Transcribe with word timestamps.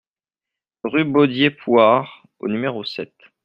Rue 0.83 1.03
Bodié 1.03 1.51
Pouard 1.51 2.25
au 2.39 2.47
numéro 2.47 2.83
sept 2.83 3.13